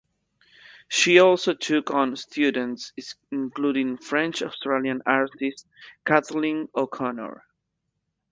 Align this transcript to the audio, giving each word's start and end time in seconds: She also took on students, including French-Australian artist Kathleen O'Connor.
She 0.87 1.19
also 1.19 1.53
took 1.53 1.91
on 1.91 2.15
students, 2.15 2.91
including 3.29 3.97
French-Australian 3.97 5.03
artist 5.05 5.67
Kathleen 6.07 6.69
O'Connor. 6.75 7.45